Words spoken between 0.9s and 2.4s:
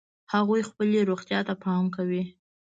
روغتیا ته پام کوي